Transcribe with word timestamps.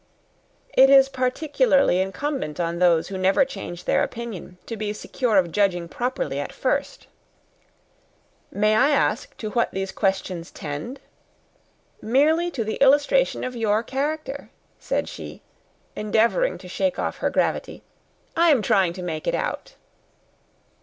"It 0.73 0.89
is 0.89 1.09
particularly 1.09 2.01
incumbent 2.01 2.59
on 2.59 2.79
those 2.79 3.09
who 3.09 3.19
never 3.19 3.45
change 3.45 3.83
their 3.83 4.01
opinion, 4.01 4.57
to 4.65 4.75
be 4.75 4.93
secure 4.93 5.37
of 5.37 5.51
judging 5.51 5.87
properly 5.87 6.39
at 6.39 6.51
first." 6.51 7.05
"May 8.49 8.73
I 8.75 8.89
ask 8.89 9.37
to 9.37 9.51
what 9.51 9.69
these 9.69 9.91
questions 9.91 10.49
tend?" 10.49 11.01
"Merely 12.01 12.49
to 12.49 12.63
the 12.63 12.77
illustration 12.77 13.43
of 13.43 13.55
your 13.55 13.83
character," 13.83 14.49
said 14.79 15.07
she, 15.07 15.43
endeavouring 15.95 16.57
to 16.57 16.67
shake 16.67 16.97
off 16.97 17.17
her 17.17 17.29
gravity. 17.29 17.83
"I 18.35 18.49
am 18.49 18.63
trying 18.63 18.93
to 18.93 19.03
make 19.03 19.27
it 19.27 19.35
out." 19.35 19.75